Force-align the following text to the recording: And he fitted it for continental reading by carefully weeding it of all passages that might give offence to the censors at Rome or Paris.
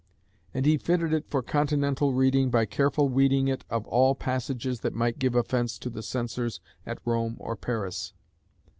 And 0.51 0.65
he 0.65 0.79
fitted 0.79 1.13
it 1.13 1.29
for 1.29 1.43
continental 1.43 2.11
reading 2.11 2.49
by 2.49 2.65
carefully 2.65 3.09
weeding 3.09 3.47
it 3.47 3.65
of 3.69 3.85
all 3.85 4.15
passages 4.15 4.79
that 4.79 4.95
might 4.95 5.19
give 5.19 5.35
offence 5.35 5.77
to 5.77 5.91
the 5.91 6.01
censors 6.01 6.59
at 6.87 6.97
Rome 7.05 7.35
or 7.39 7.55
Paris. 7.55 8.11